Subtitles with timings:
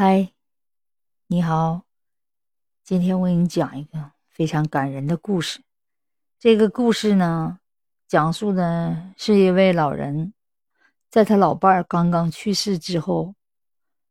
[0.00, 0.32] 嗨，
[1.26, 1.82] 你好，
[2.84, 5.60] 今天我给你讲一个非常感人的故事。
[6.38, 7.58] 这个故事呢，
[8.06, 10.32] 讲述的是一位老人，
[11.10, 13.34] 在他老伴儿刚刚去世之后，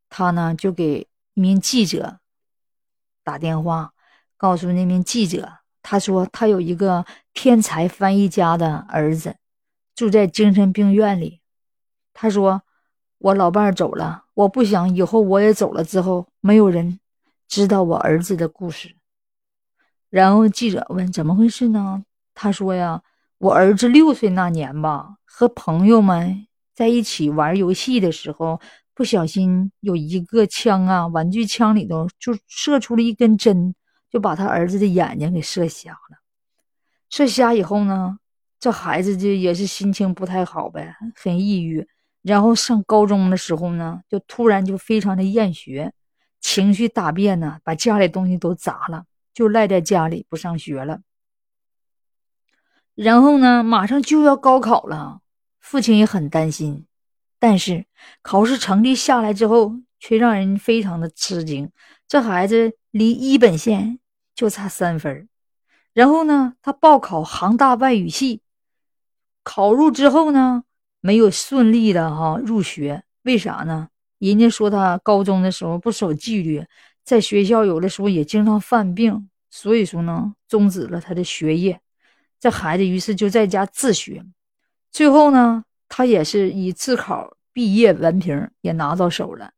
[0.10, 2.20] 他呢就给一名记者
[3.24, 3.94] 打电话，
[4.36, 9.38] 告诉那名记者，他说他有一个天才翻译家的儿子，
[9.96, 11.42] 住在精神病院里。
[12.12, 12.64] 他说。
[13.20, 17.00] 我老伴儿走了，我不想以后我也走了之后，没有人
[17.48, 18.96] 知道我儿子的故事。
[20.12, 22.04] 然后记者问：“怎么回事呢？”
[22.36, 23.02] 他说：“呀，
[23.40, 28.62] 我儿子六岁那年吧，和朋友们在一起玩游戏的时候，
[28.94, 33.74] 不小心有一个枪啊，玩具枪里头就射出了一根针，
[34.08, 36.20] 就把他儿子的眼睛给射瞎了。
[37.10, 38.20] 射瞎以后呢，
[38.60, 41.88] 这孩子就也是心情不太好呗，很抑郁。”
[42.28, 45.94] 然后上高中的时候呢，就突然就非常的厌学，
[46.42, 51.00] 情绪大变呢，把家里东西都砸了，就赖在家里不上学了。
[52.96, 55.22] 然后呢，马上就要高考了，
[55.62, 56.86] 父亲也很担心，
[57.40, 57.86] 但是
[58.22, 61.72] 考试成绩下来之后，却让人非常的吃惊，
[62.10, 64.00] 这孩子离一本线
[64.36, 65.30] 就差三分。
[65.94, 68.42] 然后呢，他报考杭大外语系，
[69.44, 70.66] 考入之后呢。
[71.02, 73.90] 没有顺利的哈入学，为啥呢？
[74.20, 76.66] 人家说他高中的时候不守纪律，
[77.04, 81.80] 在学校有的时候也经常犯病，所以说呢，终止了他的学业。
[82.40, 84.24] 这孩子于是就在家自学，
[84.92, 89.52] 最后呢，他也是以自考毕业文凭也拿到手了。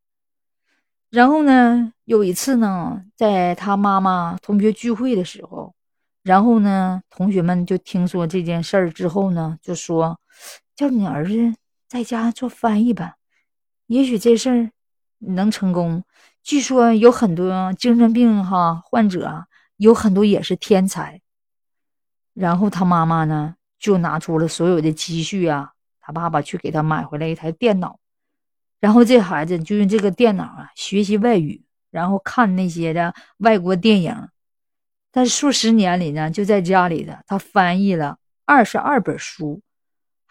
[1.10, 5.59] 然后呢，有一次呢，在他妈妈同学聚会的时候，
[6.22, 10.18] 然后呢，同学们就听说这件事儿之后呢，就说。
[10.76, 11.54] 叫你儿子
[11.86, 13.16] 在家做翻译吧，
[13.86, 14.70] 也许这事儿
[15.18, 16.04] 能成功。
[16.42, 19.44] 据说有很多精神病哈患者，
[19.76, 21.20] 有很多也是天才。
[22.32, 27.98] 然后他妈妈呢，就拿出了所有的积蓄啊，他爸爸去给他买回来一台电脑，
[28.80, 34.28] 然后这孩子就用这个电脑啊学习外语，然后看那些的外国电影。
[35.12, 39.60] 在数十年里呢，就在家里的他翻译了二十二本书。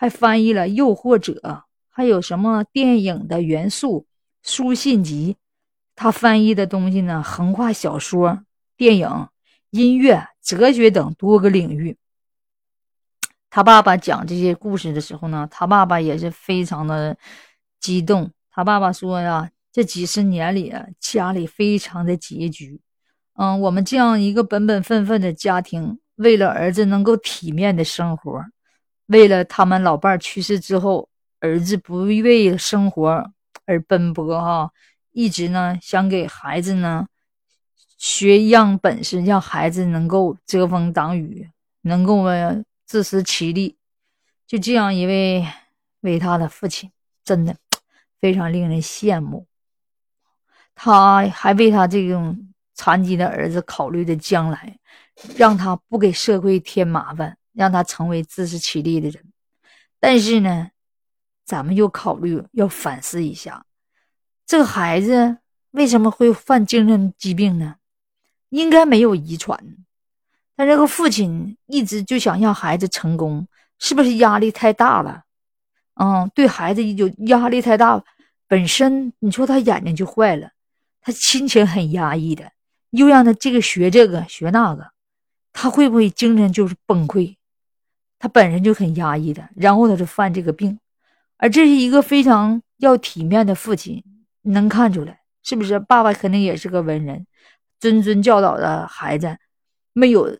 [0.01, 1.33] 还翻译了《诱惑者》，
[1.89, 4.07] 还有什么电影的元素、
[4.41, 5.35] 书信集，
[5.93, 7.21] 他翻译的东西呢？
[7.21, 8.45] 横跨小说、
[8.77, 9.27] 电影、
[9.71, 11.97] 音乐、哲学等多个领域。
[13.49, 17.17] 他爸爸讲这些故事的时候呢，他爸爸也是非常的
[17.81, 18.31] 激动。
[18.49, 22.79] 他爸爸说呀：“这几十年里啊，家里非常的拮据。
[23.39, 28.43] 嗯，我们这样一个本本分分的家庭，为了儿子能够体面的生活。”
[29.07, 31.07] 为了他们老伴去世之后，
[31.39, 33.31] 儿子不为生活
[33.65, 34.71] 而奔波哈，
[35.11, 37.07] 一直呢想给孩子呢
[37.97, 41.49] 学一样本事，让孩子能够遮风挡雨，
[41.81, 42.25] 能够
[42.85, 43.77] 自食其力。
[44.45, 45.47] 就这样一位
[46.01, 46.91] 伟大的父亲，
[47.23, 47.55] 真的
[48.19, 49.47] 非常令人羡慕。
[50.75, 52.47] 他还为他这种
[52.79, 54.79] 残疾的儿子考虑的将来，
[55.35, 57.35] 让他不给社会添麻烦。
[57.51, 59.21] 让他成为自食其力的人，
[59.99, 60.69] 但是呢，
[61.43, 63.65] 咱们又考虑要反思一下，
[64.45, 65.39] 这个孩子
[65.71, 67.75] 为什么会犯精神疾病呢？
[68.49, 69.59] 应该没有遗传，
[70.55, 73.45] 但这个父亲一直就想让孩子成功，
[73.77, 75.23] 是不是压力太大了？
[75.95, 78.01] 嗯，对孩子有压力太大，
[78.47, 80.51] 本身你说他眼睛就坏了，
[81.01, 82.49] 他心情很压抑的，
[82.91, 84.91] 又让他这个学这个学那个，
[85.53, 87.35] 他会不会精神就是崩溃？
[88.17, 90.79] 他本身就很压抑的，然后他就犯这个病，
[91.37, 94.03] 而这是一个非常要体面的父亲，
[94.41, 95.79] 能看出来是不是？
[95.79, 97.25] 爸爸肯定也是个文人，
[97.79, 99.37] 谆谆教导的孩子，
[99.93, 100.37] 没有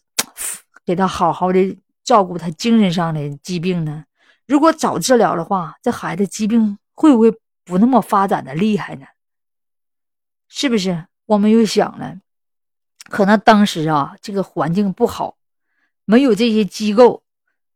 [0.85, 4.03] 给他好好的照顾他精神上的疾病呢。
[4.45, 7.31] 如果早治疗的话，这孩子疾病会不会
[7.63, 9.05] 不那么发展的厉害呢？
[10.49, 11.05] 是不是？
[11.27, 12.17] 我们又想了，
[13.09, 15.35] 可能当时啊，这个环境不好，
[16.05, 17.23] 没有这些机构。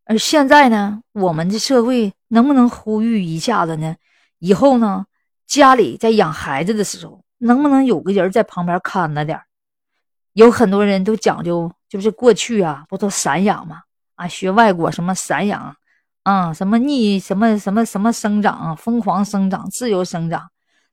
[0.05, 3.95] 而现在呢，我们的社会能不能呼吁一下子呢？
[4.39, 5.05] 以后呢，
[5.47, 9.41] 家里在养孩子的时候，能不能有个人在旁边看着点
[10.33, 13.83] 有很多人都讲究，就是过去啊，不都散养吗？
[14.15, 15.75] 啊，学外国什么散养，
[16.23, 20.49] 啊，什么逆什么什么什么生长，疯狂生长，自由生长。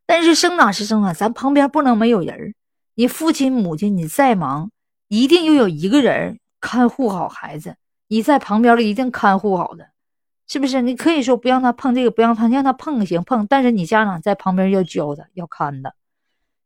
[0.07, 2.55] 但是生长是生长，咱旁边不能没有人
[3.01, 4.71] 你父亲母亲，你再忙，
[5.09, 7.77] 一定又有一个人看护好孩子。
[8.09, 9.89] 你在旁边的一定看护好的，
[10.47, 10.83] 是不是？
[10.83, 15.95] 你可以说不让他碰这个，不让他让他碰行碰，但是你家长在旁边要教他，要看的。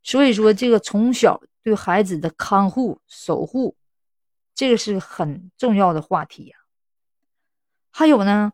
[0.03, 3.77] 所以说，这个从小对孩子的看护、守护，
[4.57, 6.57] 这个是很重要的话题呀。
[7.93, 8.51] 还有呢，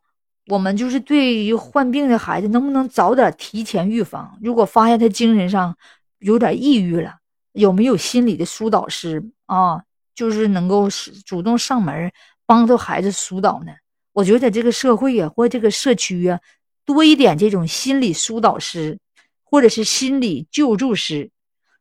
[0.49, 4.39] 我们就是对于患病的孩子，能不能早点提前预防？
[4.43, 5.79] 如果发现他精神上
[6.19, 7.20] 有点抑郁了，
[7.53, 9.83] 有没有心理的疏导师啊？
[10.15, 10.89] 就是能够
[11.25, 12.13] 主动上门
[12.45, 13.73] 帮助孩子疏导呢？
[14.13, 16.39] 我觉得这个社会呀，或这个社区啊，
[16.85, 18.99] 多一点这种心理疏导师，
[19.45, 21.31] 或者是心理救助师，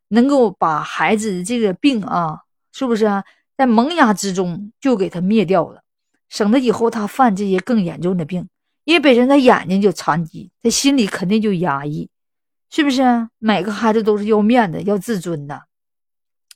[0.08, 2.42] 能够把孩子的这个病啊，
[2.72, 3.26] 是不是啊，
[3.58, 5.82] 在萌芽之中就给他灭掉了，
[6.30, 8.48] 省得以后他犯这些更严重的病。
[8.86, 12.10] 因为本身他眼睛就残疾，他心里肯定就压抑，
[12.70, 13.30] 是不是？
[13.38, 15.64] 每个孩子都是要面子、要自尊的。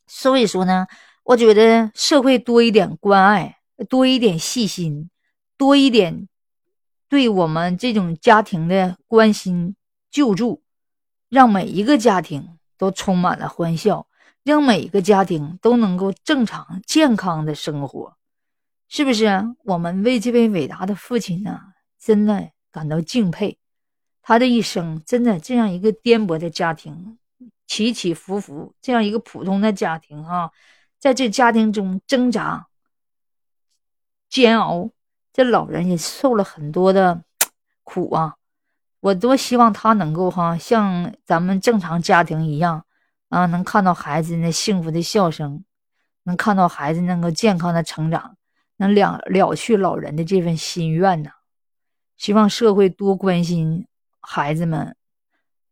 [0.08, 0.88] 所以说呢，
[1.24, 3.58] 我觉得社会多一点关爱，
[3.90, 5.10] 多一点细心。
[5.56, 6.28] 多一点
[7.08, 9.76] 对我们这种家庭的关心
[10.10, 10.64] 救助，
[11.30, 14.08] 让每一个家庭都充满了欢笑，
[14.44, 18.18] 让每一个家庭都能够正常健康的生活，
[18.90, 19.56] 是不是？
[19.64, 21.62] 我们为这位伟大的父亲呢，
[21.98, 23.58] 真的感到敬佩。
[24.24, 27.20] 他的一生真的这样一个颠簸的家庭，
[27.68, 30.50] 起起伏伏，这样一个普通的家庭啊，
[30.98, 32.68] 在这家庭中挣扎、
[34.28, 34.90] 煎熬。
[35.36, 37.24] 这老人也受了很多的
[37.84, 38.36] 苦啊！
[39.00, 42.86] 我多希望他能够哈，像咱们正常家庭一样
[43.30, 45.66] 啊，能看到孩子那幸福的笑声，
[46.26, 48.38] 能看到孩子能够健康的成长，
[48.78, 51.32] 能了了去老人的这份心愿呢。
[52.16, 53.88] 希望社会多关心
[54.24, 54.96] 孩子们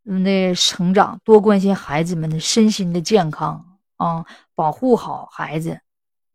[0.03, 5.81] 的成长，多关心孩子们的身心的健康啊，保护好孩子，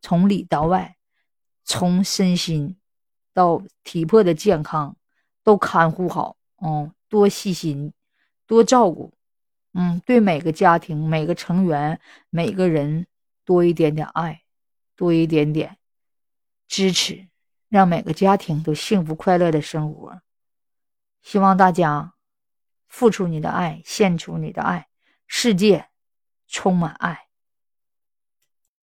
[0.03, 0.97] 从里到外，
[1.63, 2.77] 从身心。
[3.37, 4.97] 到体魄的健康
[5.45, 7.93] 都看护好，嗯，多细心，
[8.47, 9.13] 多照顾，
[9.75, 13.07] 嗯，对每个家庭、每个成员、每个人
[13.45, 14.41] 多一点点爱，
[14.97, 15.77] 多一点点
[16.67, 17.29] 支持，
[17.69, 20.19] 让每个家庭都幸福快乐的生活。
[21.27, 22.15] 希望大家
[22.87, 24.87] 付出你的爱，献出你的爱，
[25.27, 25.89] 世界
[26.47, 27.26] 充满爱。